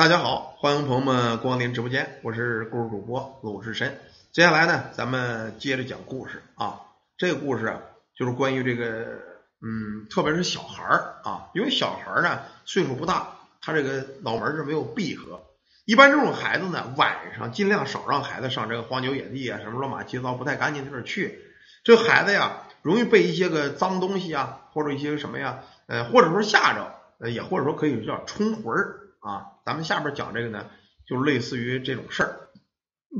[0.00, 4.00] 大家好，欢迎朋友们光临直播间，我是故事主播鲁智深。
[4.32, 6.80] 接下来呢，咱们接着讲故事啊。
[7.18, 7.82] 这个故事啊，
[8.16, 9.18] 就是关于这个，
[9.60, 13.28] 嗯，特别是小孩儿啊，因为小孩儿呢岁数不大，
[13.60, 15.42] 他这个脑门是没有闭合。
[15.84, 21.44] 一般这种孩子呢，晚上尽量少让孩子上这个荒郊野地啊，什么乱码七糟不太干净的地儿去。
[21.84, 25.58] 这孩子呀，容易被一些个脏东西啊，或者一些什么呀，
[25.88, 28.99] 呃，或者说吓着，呃，也或者说可以叫冲魂儿。
[29.20, 30.66] 啊，咱们下边讲这个呢，
[31.06, 32.48] 就类似于这种事儿。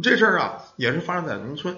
[0.02, 1.77] 这事儿啊，也是发生在农村。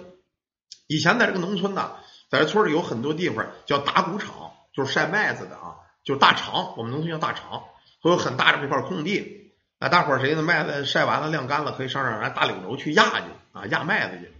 [0.87, 1.97] 以前在这个农村呢，
[2.31, 6.77] 在这村里有很多地方叫打谷场，就是晒麦子的啊，就是大场。
[6.77, 7.65] 我们农村叫大场，
[8.01, 9.55] 会有很大的这块空地。
[9.79, 14.33] 啊，大伙儿谁的麦子晒完了晾干了，可以上这儿来大柳轴去压去啊，压麦子去。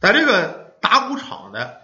[0.00, 1.80] 在这个打谷场的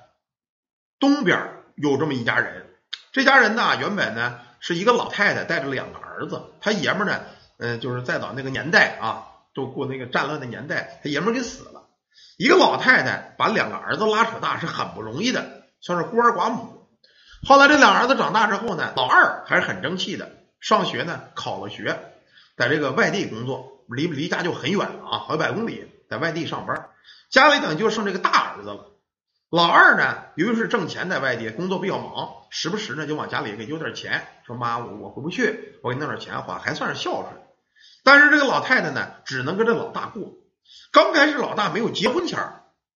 [0.98, 2.66] 东边有这么一家人，
[3.12, 4.40] 这家人呢，原本呢。
[4.62, 7.20] 是一个老太太带着两个儿子，他爷们呢，
[7.58, 11.88] 嗯，就是再早那个年代啊，都过那个战乱的年代，他爷们给死了。
[12.38, 16.86] 一个老太太把两个儿子拉扯大是很不容易的，算是孤儿寡母。
[17.44, 21.98] 后来这两儿子长大之后呢，老二还是很争气的，上学呢考了学，
[22.56, 26.90] 在这个外地工作，离离家就很远了啊，好几百公里，在外地上班，
[27.30, 28.91] 家里等于就剩这个大儿子了。
[29.52, 37.26] 老二呢，由于是挣钱在外地工作比较忙，时不时呢就往家里给邮点钱，说妈我我回不去，我给你弄点钱花，还算是孝顺。
[38.02, 40.32] 但是这个老太太呢，只能跟这老大过。
[40.90, 42.38] 刚开始老大没有结婚前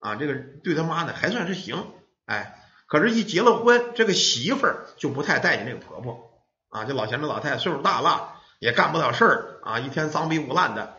[0.00, 0.34] 啊，这个
[0.64, 1.88] 对他妈呢还算是行，
[2.24, 6.40] 哎，可是，一结了婚，这个媳妇儿就不太待见这个婆婆
[6.70, 6.86] 啊。
[6.86, 10.96] 这老嫌这老太太岁数大了，也干不了事儿啊，一天脏逼无烂的，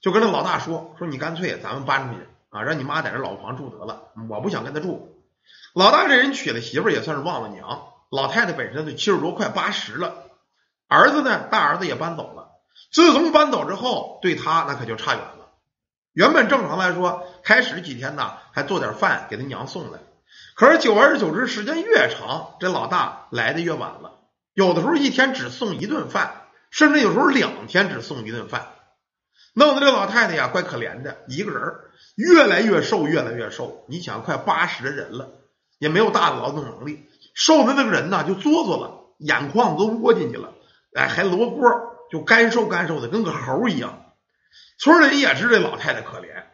[0.00, 2.20] 就跟这老大说说你干脆咱们搬出去。
[2.52, 5.24] 啊，让你妈在这老房住得了，我不想跟他住。
[5.74, 7.84] 老大这人娶了媳妇也算是忘了娘。
[8.10, 10.26] 老太太本身都七十多快八十了，
[10.86, 12.50] 儿子呢，大儿子也搬走了。
[12.92, 15.48] 自从搬走之后，对他那可就差远了。
[16.12, 20.00] 原本正常来说，开始几天呢，还做点饭给他娘送来。
[20.54, 24.20] 可是久而久之，时间越长，这老大来的越晚了。
[24.52, 28.66] 有的时候一天只送一顿饭，甚至有时候两天只送一顿饭。
[29.54, 31.74] 弄得这老太太呀，怪可怜的，一个人
[32.16, 33.84] 越来越瘦，越来越瘦。
[33.88, 35.28] 你想，快八十的人了，
[35.78, 37.04] 也没有大的劳动能力，
[37.34, 40.54] 瘦的那个人呢，就哆嗦了，眼眶子都窝进去了，
[40.94, 41.70] 哎，还罗锅，
[42.10, 44.06] 就干瘦干瘦的，跟个猴一样。
[44.78, 46.44] 村里也知这老太太可怜。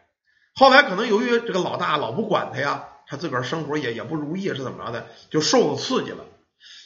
[0.53, 6.25] 后来可能由于这个老大老不管他呀，他自个儿生活也也不如意，是怎么着的，就受了刺激了，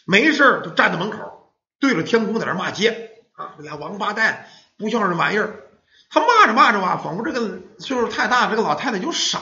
[0.06, 4.48] 没事就站在门口，对着天空在那骂街啊，俩王八蛋，
[4.78, 5.56] 不像是玩意儿。
[6.14, 9.40] 他骂着骂着吧，仿佛这个岁数太大，这个老太太就傻。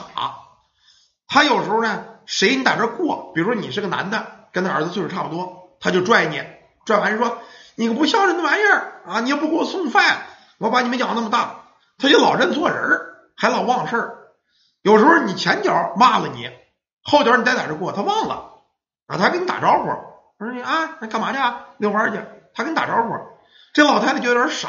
[1.28, 6.42] 他有时候呢，谁你在这过，比如说你是个男的，跟他儿子岁数差不多，他就拽你，
[6.86, 7.38] 拽完说
[7.74, 10.22] 你个不孝顺的玩意儿啊，你又不给我送饭，
[10.56, 11.56] 我把你们养那么大，
[11.98, 13.00] 他就老认错人，
[13.36, 14.18] 还老忘事儿。
[14.80, 16.50] 有时候你前脚骂了你，
[17.02, 18.54] 后脚你再在这过，他忘了
[19.06, 19.88] 啊，他还跟你打招呼，
[20.38, 21.66] 我说你啊，干嘛去啊？
[21.76, 22.20] 遛弯去。
[22.54, 23.14] 他跟你打招呼，
[23.74, 24.68] 这老太太就有点傻。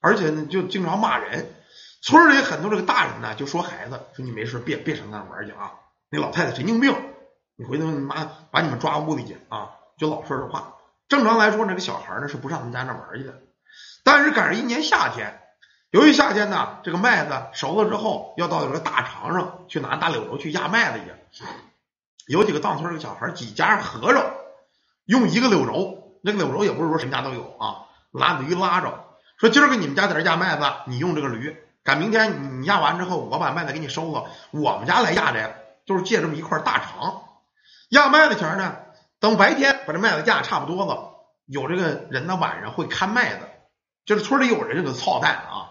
[0.00, 1.54] 而且呢，就经常骂人。
[2.00, 5.72] 村里很多这个大人呢，就说孩子说你没事别别上那玩去啊！
[6.10, 6.94] 那老太太神经病，
[7.56, 9.70] 你回头你妈把你们抓屋里去啊！
[9.98, 10.76] 就老说这话。
[11.08, 13.34] 正常来说，那个小孩呢是不上他们家那玩去的。
[14.04, 15.40] 但是赶上一年夏天，
[15.90, 21.44] 由于夏天呢，这个麦子熟了之后，要到这个大场上去拿大柳轴去压麦子去。
[22.28, 24.34] 有几个当村的小孩几家合着
[25.04, 29.07] 用一个柳轴，那个柳轴也不是说谁家都有啊，拉驴拉着。
[29.38, 35.54] 说今儿个你们家在这压麦子，你用这个驴，赶明天你压完之后，我把麦子给你收了，我们家来压这，
[35.86, 37.22] 就是借这么一块大场。
[37.90, 38.76] 压麦子前呢，
[39.20, 41.14] 等白天把这麦子压差不多了，
[41.46, 43.48] 有这个人呢晚上会看麦子，
[44.04, 45.70] 就是村里有人这个操蛋啊，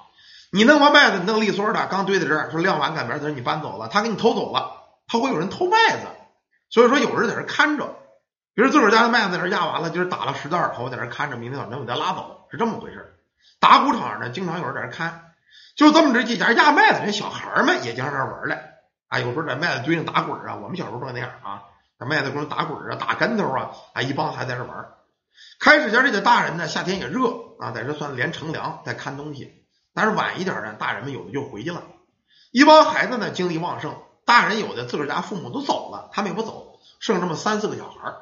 [0.50, 4.78] 你弄完麦子，你弄利索的，刚堆在这儿，说晾完赶明儿你搬走了，他给你偷走了，
[5.08, 6.08] 他会有人偷麦子，
[6.70, 7.98] 所以说有人在这看着，
[8.56, 13.17] 比如自个儿家的麦子在这压完了，今儿打了十袋，我在这看着，明天早晨我再拉走，是这么回事儿。
[13.60, 15.34] 打谷场呢，经常有人在这看，
[15.76, 18.76] 就这么这几家压麦子，这小孩们也经常在玩来
[19.08, 19.20] 啊。
[19.20, 21.64] 有时候在麦子堆上打滚啊，我们小时候都那样啊，
[22.00, 24.88] 在麦子堆上打滚啊，打跟头啊，啊，一帮孩子在这玩。
[25.60, 27.30] 开始前这些大人呢，夏天也热
[27.60, 29.66] 啊，在这算连乘凉，在看东西。
[29.94, 31.82] 但是晚一点呢，大人们有的就回去了，
[32.52, 33.96] 一帮孩子呢精力旺盛，
[34.26, 38.14] 大人有的自个儿家父母都走了，他们也不走，剩这么三四个小孩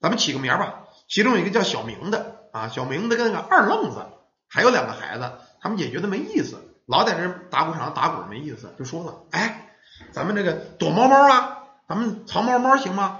[0.00, 4.06] 咱们起个名吧，其中有一个叫小明的啊，小明的跟那个二愣子。
[4.54, 6.56] 还有两个孩子，他们也觉得没意思，
[6.86, 9.66] 老在这打鼓场打鼓没意思，就说了：“哎，
[10.12, 11.58] 咱们这个躲猫猫啊，
[11.88, 13.18] 咱们藏猫猫行吗？”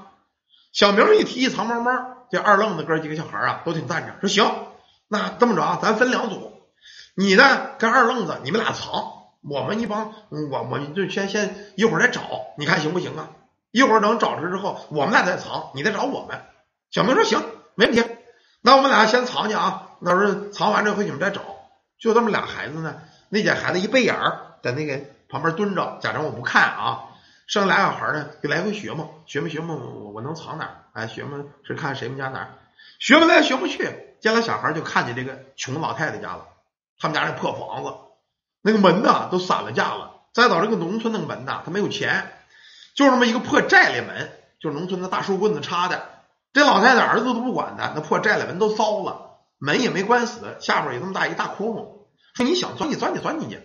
[0.72, 1.90] 小明一提藏猫猫，
[2.30, 4.54] 这二愣子哥几个小孩啊都挺赞成，说：“行，
[5.08, 6.52] 那这么着啊，咱分两组，
[7.16, 8.92] 你呢跟二愣子你们俩藏，
[9.42, 12.22] 我们一帮我我就先先一会儿再找，
[12.56, 13.30] 你看行不行啊？
[13.72, 16.40] 一会儿等找着之后，我们俩再藏，你再找我们。
[16.92, 17.42] 小明说行，
[17.74, 18.04] 没问题。
[18.66, 21.42] 那我们俩先藏去啊，到时候藏完这回你们再找。
[21.98, 22.96] 就这么俩孩子呢，
[23.28, 27.04] 那家孩子一背眼儿在那个旁边蹲着，假装我不看啊。
[27.46, 30.76] 剩俩小孩呢，就来回学嘛，学嘛学嘛，我我能藏哪儿？
[30.94, 32.48] 哎，学嘛是看谁们家哪儿，
[32.98, 34.16] 学不来学不去。
[34.20, 36.46] 见了小孩就看见这个穷老太太家了，
[36.98, 37.92] 他们家那破房子，
[38.62, 40.22] 那个门呐都散了架了。
[40.32, 42.32] 再到这个农村那个门呐，他没有钱。
[42.94, 46.13] 就这么一个破寨里门，就农村的大树棍子插的。
[46.54, 52.06] 这老太太儿子都不管他，那破寨里门都糟了，门也没关死，下边有这么大一大窟窿。
[52.34, 53.60] 说你想钻你钻你钻进去。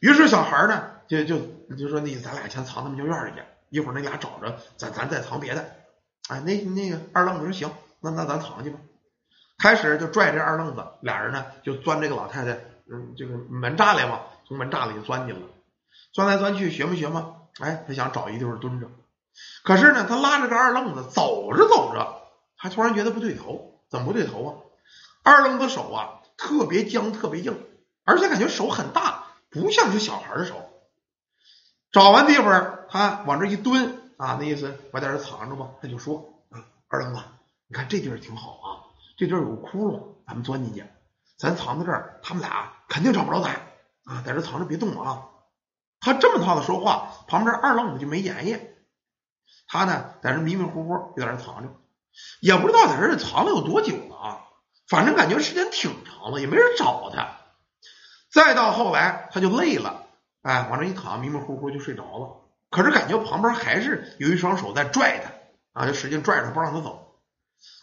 [0.00, 1.38] 于是小孩呢，就就
[1.76, 5.70] 就说那咱俩先藏他们家院里去，一会儿那俩找着，咱咱再藏别的。
[6.28, 7.70] 哎，那那个二愣子说行，
[8.00, 8.78] 那那咱藏去吧。
[9.58, 12.52] 开始就拽这二愣子，俩人呢就钻这个老太太
[12.90, 15.42] 嗯这个门栅栏嘛，从门栅栏里钻进了，
[16.14, 17.36] 钻来钻去学没学嘛。
[17.58, 18.86] 哎，他想找一地方蹲着，
[19.62, 22.22] 可是呢，他拉着个二愣子走着走着，
[22.56, 24.50] 他突然觉得不对头，怎么不对头啊？
[25.22, 27.62] 二愣子手啊特别僵，特别硬，
[28.04, 30.54] 而且感觉手很大，不像是小孩的手。
[31.92, 35.68] 找完地方，他往这一蹲啊，那意思我在这藏着吧。
[35.82, 36.42] 他就说
[36.88, 37.20] ：“二愣子，
[37.66, 38.66] 你看这地儿挺好啊，
[39.18, 40.84] 这地儿有个窟窿，咱们钻进去，
[41.36, 43.50] 咱藏在这儿，他们俩肯定找不着咱
[44.04, 45.26] 啊，在这藏着别动啊。”
[46.00, 48.58] 他这么套的说话，旁边二愣子就没言语。
[49.72, 51.68] 他呢，在这迷迷糊糊就在这藏着，
[52.40, 54.40] 也不知道在这藏了有多久了啊。
[54.88, 57.28] 反正感觉时间挺长了，也没人找他。
[58.32, 60.02] 再到后来，他就累了，
[60.42, 62.48] 哎，往这一躺，迷迷糊糊就睡着了。
[62.68, 65.20] 可是感觉旁边还是有一双手在拽
[65.72, 67.20] 他，啊，就使劲拽着不让他走。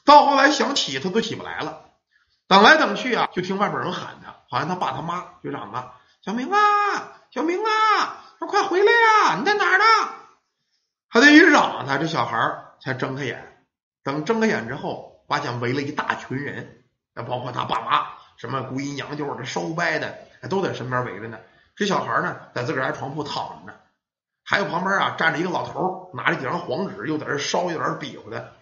[0.03, 1.85] 到后来想起他都起不来了。
[2.49, 6.57] 等来等去啊，就听外边人喊他，好像他爸他妈就嚷啊：“小明啊！”
[7.31, 9.35] 小明啊，说快回来呀！
[9.37, 9.83] 你在哪儿呢？
[11.09, 13.65] 还得一嚷，他这小孩才睁开眼。
[14.03, 16.83] 等睁开眼之后，发现围了一大群人，
[17.13, 18.07] 那包括他爸妈，
[18.37, 20.17] 什么姑姨娘舅的、烧拜的，
[20.49, 21.37] 都在身边围着呢。
[21.75, 23.77] 这小孩呢，在自个儿家床铺躺着呢。
[24.43, 28.53] 还有旁边啊，站着一个老头，拿着几张黄纸，又在这烧，又在这比划的。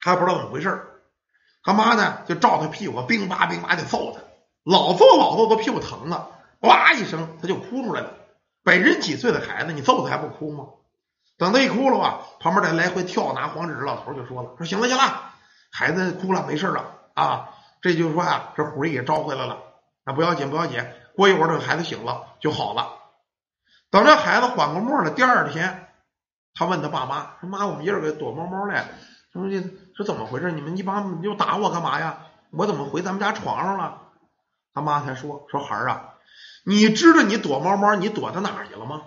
[0.00, 0.86] 他也不知道怎么回事
[1.62, 4.20] 他妈呢，就照他屁股，冰吧冰吧的揍他，
[4.64, 6.30] 老揍老揍，他屁股疼了。
[6.60, 8.14] 哇一声，他就哭出来了。
[8.62, 10.68] 本人几岁的孩子，你揍他还不哭吗？
[11.38, 15.32] 等他一哭了吧，旁边再来回跳拿黄纸，老头就说了：“说行了行了，
[15.70, 16.84] 孩子哭了没事了
[17.14, 17.50] 啊。
[17.82, 19.58] 这就是说啊，这狐狸也招回来了，
[20.04, 20.84] 那不要紧不要紧。
[21.14, 22.88] 过一会儿等孩子醒了就好了。
[23.90, 25.88] 等这孩子缓过沫了，第二天
[26.54, 28.86] 他问他爸妈：说妈，我们爷儿个躲猫猫来，
[29.32, 29.62] 说这
[29.96, 30.50] 是怎么回事？
[30.52, 32.18] 你们一帮又打我干嘛呀？
[32.50, 33.98] 我怎么回咱们家床上了？
[34.72, 36.14] 他妈才说：说孩儿啊。”
[36.68, 39.02] 你知道你躲猫猫，你躲到哪儿去了吗？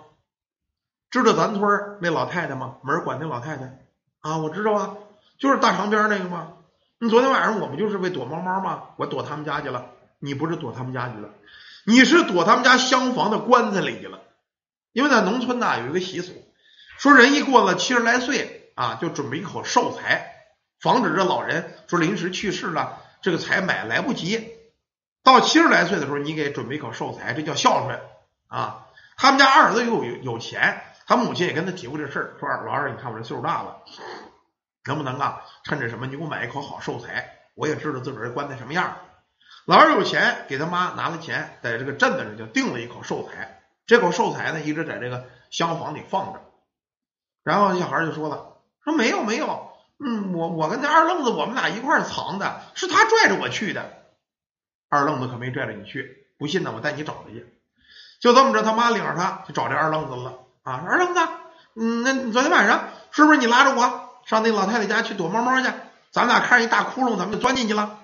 [1.10, 2.76] 知道咱村那老太太吗？
[2.82, 3.78] 门管那老太太
[4.20, 4.96] 啊，我知道啊，
[5.38, 6.52] 就是大长边那个吗？
[6.98, 8.82] 你昨天晚上我们就是为躲猫猫吗？
[8.96, 9.86] 我躲他们家去了。
[10.22, 11.30] 你不是躲他们家去了，
[11.86, 14.20] 你是躲他们家厢房的棺材里去了。
[14.92, 16.34] 因为在农村呐有一个习俗，
[16.98, 20.34] 说人一过了七十来岁啊，就准备一口寿财，
[20.78, 24.50] 防止这老人说临时去世了，这个财买来不及。
[25.22, 27.98] 到七十来岁的时候，你给准备一口寿财，这叫孝顺
[28.48, 28.86] 啊。
[29.16, 33.82] 他们家二儿子有有有钱，他母亲也跟他提过这事儿，说老二，你看我这岁数大了，
[34.86, 37.40] 能不能啊，趁着什么，你给我买一口好寿材？
[37.56, 38.96] 我也知道自个儿棺材什么样。
[39.64, 43.60] 老二有钱，给他妈拿了钱，在这个镇子上就订了一口寿材。
[43.86, 46.42] 这口寿材呢，一直在这个厢房里放着。
[47.42, 54.04] 然后小孩就说了，说没有没有，嗯，我我跟那二愣子我们俩一块儿藏的，是他拽着我去的。
[54.88, 57.52] 二愣子可没拽着你去，不信呢，我带你找他去。
[58.20, 60.84] 就这么着，他妈领着他去找这二愣子了啊！
[60.86, 61.20] 二愣子，
[61.74, 65.68] 嗯，那昨天晚上是不是你拉着我上那老太太家去躲猫猫去？
[66.12, 67.98] 咱俩看一大窟窿，咱们就钻进去了。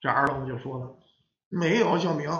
[0.00, 0.96] 这二愣子就说了
[1.48, 2.30] ：“没有，小明，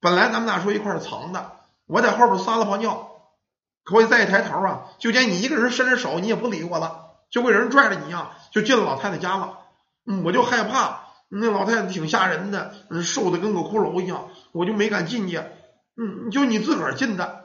[0.00, 1.52] 本来咱们俩说一块藏的，
[1.86, 3.10] 我在后边撒了泡尿，
[3.84, 9.58] 可我再一抬头啊，就见你一个人伸着手，你也不理我了，就跟人拽着你一样，就进了老太太家了。
[10.06, 11.00] 嗯，我就害怕。”
[11.34, 15.38] 那老太太挺吓人的，瘦的跟个骷髅一样，我就没敢进去。
[15.96, 17.41] 嗯，就你自个儿进的，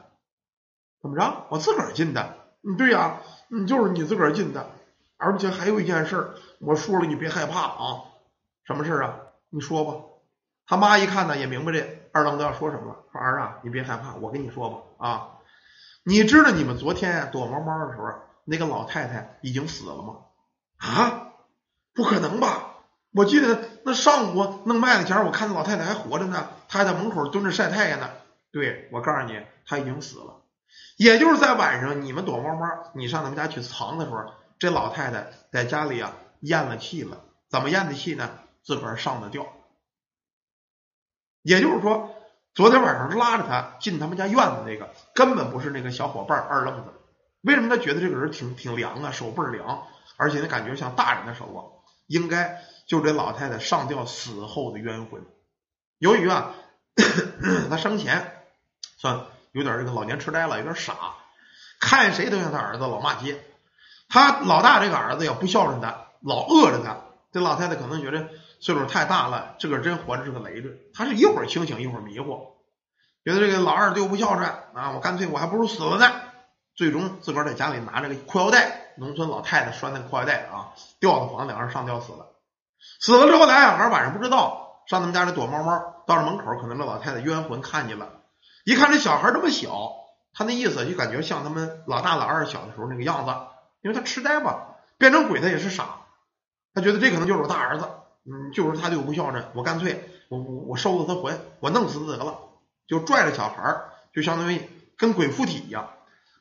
[1.00, 1.46] 怎么着？
[1.50, 2.36] 我自个儿进的。
[2.62, 4.70] 嗯，对呀，嗯，就是你自个儿进的。
[5.16, 8.04] 而且还有一件事，我说了你别害怕啊。
[8.64, 9.16] 什么事儿啊？
[9.50, 10.04] 你说吧。
[10.66, 12.96] 他妈一看呢，也明白这二愣子要说什么了。
[13.10, 15.28] 说儿啊，你别害怕，我跟你说吧啊。
[16.04, 18.06] 你知道你们昨天躲猫猫的时候，
[18.44, 20.16] 那个老太太已经死了吗？
[20.78, 21.28] 啊？
[21.94, 22.74] 不可能吧？
[23.12, 23.60] 我记得。
[23.84, 28.10] 那上午弄麦子前，我看那老太太还活着呢，她还在门口蹲着晒太阳呢。
[28.52, 30.42] 对，我告诉你，她已经死了。
[30.96, 37.20] 也就是在晚上，你们躲猫猫，你上他们家去藏的时候，这老太太在家里啊咽了气了。
[37.48, 38.30] 怎么咽的气呢？
[38.62, 39.46] 自个儿上的吊。
[41.42, 42.14] 也就是说，
[42.54, 46.92] 昨天晚上拉着他进他们家院子那个，根本不是那个小伙伴二愣子。
[47.40, 51.60] 为什么他觉得这个人挺挺凉啊，手倍儿凉，而且呢感觉像大人的手啊？
[52.06, 55.24] 应该就这老太太上吊死后的冤魂。
[55.98, 56.54] 由于啊，
[57.70, 58.44] 他生前
[58.96, 59.26] 算
[59.58, 60.94] 有点这个老年痴呆了，有点傻，
[61.80, 63.44] 看谁都像他儿子，老骂街。
[64.08, 66.96] 他老大这个儿子要不孝顺他，老饿着他。
[67.32, 68.28] 这老太太可能觉得
[68.60, 70.78] 岁数太大了，自个儿真活着是个累赘。
[70.94, 72.56] 他是一会儿清醒一会儿迷糊，
[73.24, 76.10] 觉得这个老二对我不孝顺啊，我干脆我还不如死了呢。
[76.76, 82.28] 最终自个儿在家里拿着个裤腰带，农村老太太拴那个裤腰带啊，吊到房梁上上吊死了。
[83.00, 88.17] 死了之后，俩小孩晚上不知道上他们家里躲猫猫，到了门口，可能这老太太冤魂看见了，
[88.68, 89.94] 一看这小孩这么小，
[90.34, 93.32] 他那意思就感觉像他们老大老二小的时候那个样子，
[93.80, 96.00] 因为他痴呆吧，变成鬼他也是傻。
[96.74, 97.88] 他觉得这可能就是我大儿子，
[98.26, 102.40] 嗯，就是他对我不孝顺，我干脆我我我收了他魂，我弄死他得了，
[102.86, 104.60] 就拽着小孩儿，就相当于
[104.98, 105.88] 跟鬼附体一样，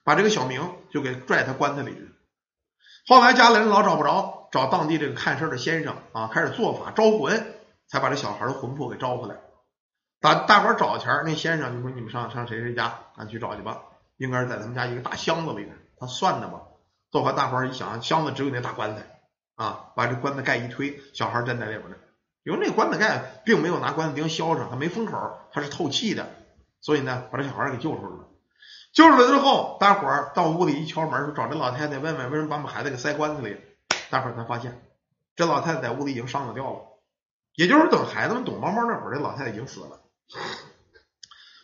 [0.04, 2.12] 把这个小明就给拽他棺材里去。
[3.08, 7.54] 后来家里人老找不着，找当地这个看事的先生啊，开始做法招魂，
[7.88, 9.38] 才把这小孩的魂魄给招回来。
[10.28, 13.84] 把大伙找前，那先生就说：“你们上上谁谁家，赶去找去吧，
[14.18, 16.64] 应该是在他们家一个大箱子里边。”他算的嘛，
[17.12, 19.22] 做完大伙儿一想，箱子只有那大棺材。
[19.56, 21.96] 啊，把这棺材盖一推，小孩站在里边呢。
[22.44, 26.28] 因为那棺材盖并没有拿棺材钉削上，它没封口，它是透气的，
[26.82, 28.28] 所以呢，把这小孩给救出来了。
[28.92, 33.56] 救出来之后，大伙儿到屋里一敲门，说找这老太太问问，为什么把我们孩子给塞棺材里？
[34.10, 34.84] 大伙儿才发现，
[35.38, 36.80] 这老太太在屋里已经上了吊了。
[37.56, 40.02] 也就是等孩子们躲猫猫那会儿，这老太太已经死了。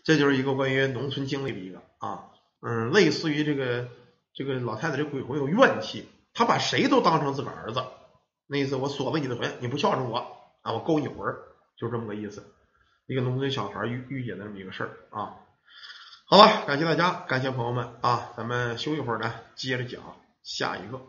[0.04, 2.30] 这就是一个关于农村经历的一个啊，
[2.62, 3.88] 嗯，类似于这个
[4.34, 6.10] 这个老太太这鬼魂有怨气。
[6.34, 7.84] 她把谁都当成自个儿子，
[8.48, 10.18] 那意思我锁了你的魂，你不孝顺我
[10.62, 11.36] 啊，我勾你魂，
[11.78, 12.44] 就这么个意思。
[13.06, 15.36] 一个农村小孩遇遇见的这么一个事儿啊。
[16.26, 20.02] 好了，感谢大家，感谢朋友们啊，咱们休一会儿呢，接着讲
[20.42, 21.00] 下一个。